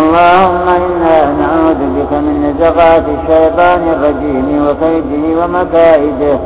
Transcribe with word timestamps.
اللهم 0.00 0.68
إنا 0.68 1.32
نعوذ 1.40 1.80
بك 1.96 2.12
من 2.12 2.36
نزغات 2.46 3.04
الشيطان 3.08 3.82
الرجيم 3.88 4.66
وكيده 4.68 5.44
ومكائده 5.44 6.38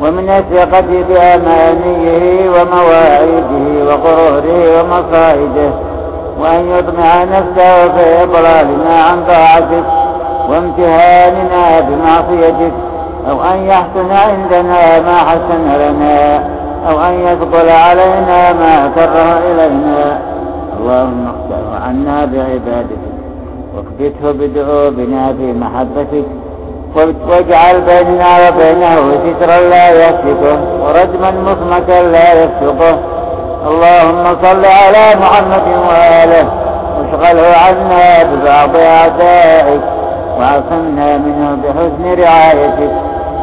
ومن 0.00 0.28
الثقة 0.30 0.80
بأمانيه 1.08 2.50
ومواعيده 2.50 3.66
وغروره 3.86 4.80
ومصائده 4.80 5.70
وأن 6.40 6.70
يطمع 6.70 7.24
نفسه 7.24 7.88
في 7.88 8.22
إضلالنا 8.22 8.94
عن 9.10 9.24
طاعتك 9.28 9.84
وامتهاننا 10.50 11.80
بمعصيتك 11.80 12.72
أو 13.30 13.42
أن 13.42 13.66
يحسن 13.66 14.10
عندنا 14.10 15.00
ما 15.00 15.18
حسن 15.18 15.64
لنا 15.80 16.44
أو 16.88 17.00
أن 17.00 17.14
يثقل 17.20 17.68
علينا 17.68 18.52
ما 18.52 18.90
كره 18.94 19.38
إلينا 19.50 20.18
اللهم 20.90 21.26
اختره 21.26 21.84
عنا 21.86 22.24
بعبادتك 22.24 23.04
واكبته 23.74 24.32
بدعوبنا 24.32 25.32
في 25.32 25.52
محبتك. 25.52 26.24
واجعل 27.28 27.80
بيننا 27.80 28.30
وبينه 28.48 28.94
سترا 29.24 29.60
لا 29.68 29.90
يسلكه 29.90 30.58
ورجما 30.82 31.30
مصمتا 31.30 32.02
لا 32.02 32.28
يسلقه 32.42 32.98
اللهم 33.68 34.24
صل 34.42 34.64
على 34.64 35.04
محمد 35.22 35.66
وآله. 35.88 36.46
واشغله 36.96 37.46
عنا 37.66 38.22
ببعض 38.30 38.76
أعدائك. 38.76 39.80
وعصمنا 40.38 41.18
منه 41.18 41.58
بحسن 41.62 42.22
رعايتك. 42.22 42.92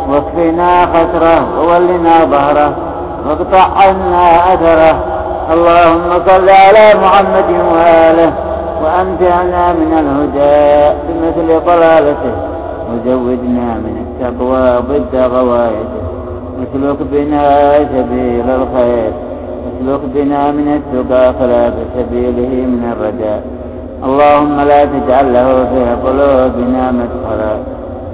واكفنا 0.10 0.86
خسره 0.86 1.60
وولنا 1.60 2.26
ظهره. 2.26 2.72
واقطع 3.27 3.66
عنا 3.82 4.54
أثره. 4.54 5.16
اللهم 5.54 6.10
صل 6.28 6.50
على 6.50 6.86
محمد 7.04 7.50
وآله 7.74 8.32
وأمتعنا 8.84 9.74
من 9.74 9.92
الهدى 10.02 10.98
بمثل 11.08 11.66
ضلالته 11.66 12.34
وزودنا 12.90 13.68
من 13.86 13.96
التقوى 14.05 14.68
ضد 14.90 15.16
غوايته 15.16 16.04
اسلك 16.63 16.98
بنا 17.12 17.74
سبيل 17.96 18.48
الخير 18.60 19.12
اسلك 19.68 19.99
بنا 20.16 20.52
من 20.52 20.68
التقى 20.80 21.34
خلاف 21.40 21.74
سبيله 21.98 22.52
من 22.74 22.93
الرجاء 22.93 23.41
اللهم 24.04 24.60
لا 24.62 24.86
تجعل 24.86 25.34
له 25.34 25.48
في 25.48 25.84
قلوبنا 26.08 26.91
مدخلا 26.91 27.55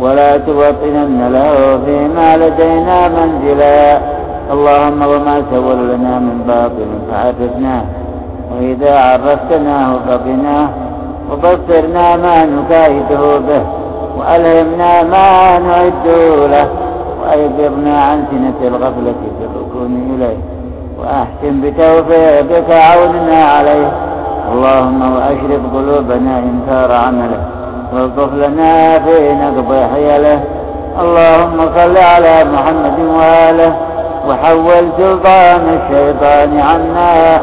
ولا 0.02 0.38
توطنن 0.38 1.20
له 1.34 1.80
فيما 1.86 2.38
لدينا 2.38 2.98
منزلا 3.10 4.00
اللهم 4.52 5.02
وما 5.02 5.44
سول 5.52 5.78
لنا 5.90 6.20
من 6.20 6.44
باطل 6.48 6.90
فعرفناه 7.12 7.84
وإذا 8.52 9.00
عرفتناه 9.00 9.96
فقناه 10.08 10.70
وبصرنا 11.32 12.16
ما 12.16 12.46
نكايده 12.46 13.38
به 13.48 13.64
وألهمنا 14.18 15.04
ما 15.04 15.60
نعده 15.60 16.48
له 16.48 16.68
وأيقظنا 17.22 18.04
عن 18.04 18.24
سنة 18.32 18.68
الغفلة 18.68 19.16
في 19.40 19.46
الركون 19.46 20.16
إليه 20.16 20.38
وأحسن 21.00 21.62
بتوفيقك 21.62 22.72
عوننا 22.72 23.44
عليه. 23.44 23.92
اللهم 24.52 25.16
وأشرف 25.16 25.62
قلوبنا 25.76 26.40
إنكار 26.40 26.92
عمله 26.92 27.42
والطف 27.94 28.34
لنا 28.34 29.00
في 29.00 29.34
نقض 29.34 29.74
حيله. 29.94 30.44
اللهم 31.02 31.58
صل 31.78 31.98
على 31.98 32.46
محمد 32.54 33.00
وآله. 33.00 33.76
وحول 34.28 34.90
سلطان 34.98 35.80
الشيطان 35.80 36.60
عنا 36.60 37.42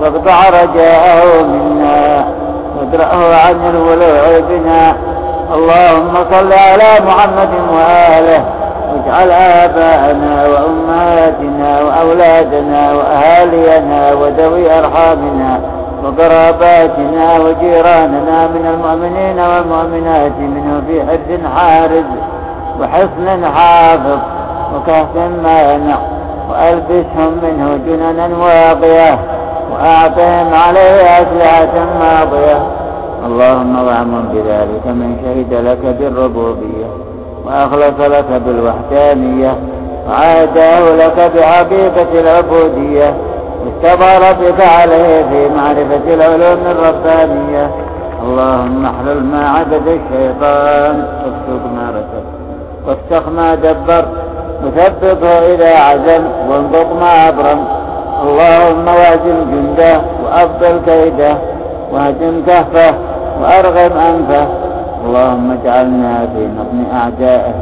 واقطع 0.00 0.48
رجاءه 0.48 1.42
منا 1.42 2.24
وادرأه 2.78 3.36
عن 3.46 3.70
الولوع 3.70 4.38
بنا 4.48 4.96
اللهم 5.54 6.14
صل 6.30 6.52
على 6.52 7.06
محمد 7.06 7.50
وآله 7.74 8.44
واجعل 8.92 9.30
آباءنا 9.30 10.46
وأمهاتنا 10.46 11.80
وأولادنا 11.82 12.92
وأهالينا 12.92 14.12
وذوي 14.12 14.78
أرحامنا 14.78 15.60
وقراباتنا 16.04 17.38
وجيراننا 17.38 18.46
من 18.46 18.66
المؤمنين 18.74 19.40
والمؤمنات 19.40 20.38
منه 20.38 20.82
في 20.86 21.02
حد 21.02 21.40
حارز 21.56 22.04
وحصن 22.80 23.46
حافظ 23.54 24.18
وكهف 24.74 25.16
مانع. 25.44 25.98
وألبسهم 26.52 27.32
منه 27.42 27.78
جننا 27.86 28.28
واقية 28.38 29.18
وأعطهم 29.72 30.54
عليه 30.54 31.02
أسلحة 31.02 31.74
ماضية. 32.00 32.62
اللهم 33.26 33.86
وأعمل 33.86 34.22
بذلك 34.32 34.86
من 34.86 35.16
شهد 35.24 35.54
لك 35.54 35.96
بالربوبية 35.98 36.86
وأخلص 37.46 38.00
لك 38.00 38.42
بالوحدانية 38.46 39.56
وعاداه 40.08 40.94
لك 40.94 41.32
بحقيقة 41.36 42.20
العبودية. 42.20 43.14
استظهر 43.68 44.32
بك 44.32 44.60
عليه 44.80 45.22
في 45.22 45.48
معرفة 45.48 46.14
العلوم 46.14 46.66
الربانية. 46.66 47.70
اللهم 48.22 48.86
احلل 48.86 49.24
ما 49.24 49.48
عبد 49.48 49.88
الشيطان 49.88 51.04
واكتب 51.24 51.62
ما 51.76 51.90
رتب 51.90 52.24
وافتح 52.86 53.28
ما 53.28 53.54
دبر 53.54 54.04
وثبته 54.64 55.54
إذا 55.54 55.78
عزم 55.78 56.24
وانبط 56.50 56.86
ما 57.00 57.28
أبرم. 57.28 57.64
اللهم 58.22 58.86
واجم 58.86 59.38
جنده 59.50 60.00
وأبطل 60.24 60.80
كيده 60.86 61.36
واهدم 61.92 62.42
كهفه 62.46 62.94
وأرغم 63.40 63.98
أنفه. 63.98 64.46
اللهم 65.06 65.50
اجعلنا 65.50 66.28
في 66.34 66.48
نظم 66.58 66.84
أعدائه 66.96 67.54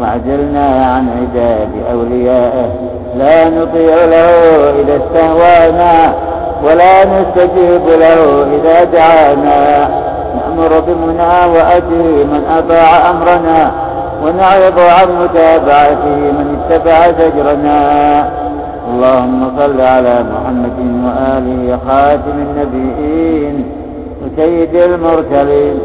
واعجلنا 0.00 0.66
عن 0.94 1.08
عداد 1.18 1.68
أوليائه. 1.92 2.68
لا 3.16 3.48
نطيع 3.48 3.94
له 4.04 4.30
إذا 4.80 4.96
استهوانا 4.96 6.14
ولا 6.64 7.04
نستجيب 7.04 7.86
له 7.86 8.46
إذا 8.54 8.84
دعانا. 8.84 9.88
نأمر 10.34 10.80
بمنى 10.80 11.52
وأجري 11.54 12.24
من 12.24 12.42
أطاع 12.58 13.10
أمرنا. 13.10 13.70
ونعرض 14.24 14.78
عن 14.78 15.08
متابعته 15.22 16.16
من 16.38 16.56
اتبع 16.56 17.10
زجرنا. 17.10 17.80
اللهم 18.90 19.50
صل 19.58 19.80
على 19.80 20.24
محمد 20.32 20.78
وآله 21.04 21.78
خاتم 21.86 22.36
النبيين 22.46 23.66
وسيد 24.22 24.74
المرسلين 24.74 25.78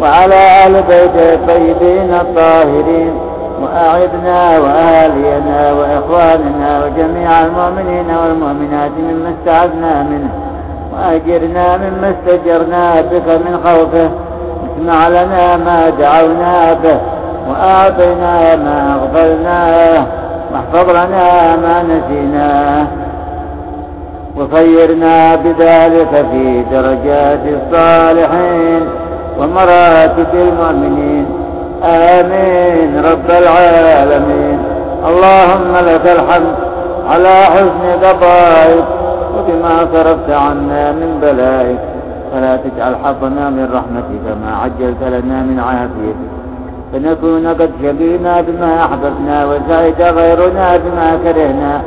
وعلى 0.00 0.66
آل 0.66 0.72
بيته 0.82 1.34
الطيبين 1.34 2.14
الطاهرين 2.14 3.14
وأعذنا 3.62 4.58
وآلينا 4.58 5.72
وإخواننا 5.72 6.84
وجميع 6.84 7.30
المؤمنين 7.44 8.06
والمؤمنات 8.22 8.90
مما 8.98 9.34
استعذنا 9.34 10.02
منه 10.02 10.30
وأجرنا 10.92 11.76
مما 11.76 12.14
استجرنا 12.14 13.00
بك 13.00 13.28
من 13.44 13.60
خوفه. 13.64 14.10
اسمع 14.76 15.08
لنا 15.08 15.56
ما 15.56 15.90
دعونا 15.90 16.72
به. 16.82 16.98
وأعطنا 17.48 18.56
ما 18.56 18.94
أغفلناه 18.94 20.06
واحفظ 20.52 20.90
لنا 20.90 21.56
ما 21.56 21.82
نسيناه 21.82 22.86
وخيرنا 24.36 25.34
بذلك 25.34 26.26
في 26.30 26.64
درجات 26.72 27.40
الصالحين 27.46 28.86
ومراتب 29.40 30.26
المؤمنين. 30.34 31.26
آمين. 31.84 33.04
رب 33.04 33.30
العالمين. 33.30 34.58
اللهم 35.08 35.76
لك 35.76 36.06
الحمد 36.06 36.54
على 37.10 37.44
حسن 37.44 38.06
قضائك 38.06 38.84
وبما 39.38 39.86
صرفت 39.92 40.30
عنا 40.30 40.92
من 40.92 41.18
بلائك. 41.22 41.78
فلا 42.32 42.56
تجعل 42.56 42.96
حظنا 43.04 43.50
من 43.50 43.68
رحمتك 43.74 44.36
ما 44.44 44.56
عجلت 44.62 45.02
لنا 45.02 45.42
من 45.42 45.60
عافيتك. 45.60 46.43
فنكون 46.94 47.46
قد 47.46 47.70
شقينا 47.82 48.40
بما 48.40 48.84
أحببنا 48.84 49.44
وسعد 49.44 50.02
غيرنا 50.02 50.76
بما 50.76 51.18
كرهنا. 51.24 51.82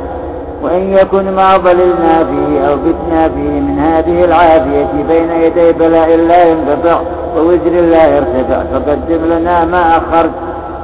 وإن 0.62 0.92
يكن 0.92 1.32
ما 1.32 1.56
ضللنا 1.56 2.24
فيه 2.24 2.68
أو 2.68 2.76
بتنا 2.76 3.28
فيه 3.28 3.60
من 3.60 3.78
هذه 3.78 4.24
العافية 4.24 4.86
بين 5.08 5.30
يدي 5.30 5.72
بلاء 5.72 6.16
لا 6.16 6.46
ينقطع 6.46 7.00
ووزر 7.36 7.70
لا 7.70 8.16
يرتفع. 8.16 8.62
فقدم 8.72 9.24
لنا 9.32 9.64
ما 9.64 9.96
أخرت 9.96 10.30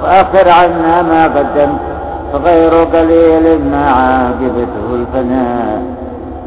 وأخر 0.02 0.48
عنا 0.48 1.02
ما 1.02 1.24
قدمت 1.24 1.78
فغير 2.32 2.72
قليل 2.74 3.60
ما 3.70 3.90
عاقبته 3.90 4.86
الفناء. 4.94 5.82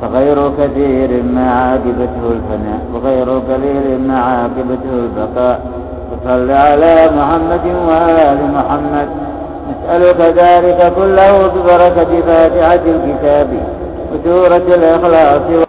فغير 0.01 0.51
كثير 0.59 1.24
ما 1.24 1.51
عاقبته 1.51 2.24
الفناء. 2.31 2.81
وغير 2.94 3.29
قليل 3.29 4.07
ما 4.07 4.19
عاقبته 4.19 4.91
البقاء. 4.94 5.59
وصل 6.25 6.51
على 6.51 7.09
محمد 7.17 7.65
وآل 7.87 8.37
محمد. 8.53 9.09
نسألك 9.69 10.21
ذلك 10.21 10.93
كله 10.95 11.47
ببركة 11.47 12.21
فاتحة 12.27 12.79
الكتاب 12.85 13.47
وسورة 14.13 14.55
الإخلاص 14.67 15.41